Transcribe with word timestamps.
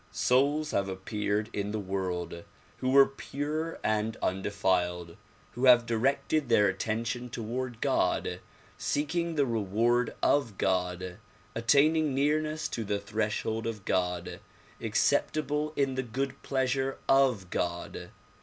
Souls 0.11 0.71
have 0.71 0.89
appeared 0.89 1.47
in 1.53 1.69
the 1.69 1.77
world 1.79 2.43
who 2.77 2.89
were 2.89 3.05
pure 3.05 3.77
and 3.83 4.17
undefiled, 4.19 5.15
who 5.51 5.65
have 5.65 5.85
directed 5.85 6.49
their 6.49 6.67
attention 6.67 7.29
toward 7.29 7.81
God, 7.81 8.39
seeking 8.79 9.35
the 9.35 9.45
reward 9.45 10.15
of 10.23 10.57
God, 10.57 11.19
attaining 11.53 12.15
nearness 12.15 12.67
to 12.69 12.83
the 12.83 12.97
threshold 12.97 13.67
of 13.67 13.85
God, 13.85 14.39
acceptable 14.81 15.71
in 15.75 15.93
the 15.93 16.01
good 16.01 16.41
pleasure 16.41 16.97
of 17.07 17.51
God. 17.51 18.09